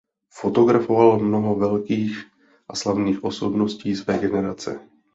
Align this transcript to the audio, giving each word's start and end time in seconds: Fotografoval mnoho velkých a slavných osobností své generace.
Fotografoval 0.33 1.19
mnoho 1.19 1.55
velkých 1.55 2.25
a 2.69 2.75
slavných 2.75 3.23
osobností 3.23 3.95
své 3.95 4.17
generace. 4.17 4.79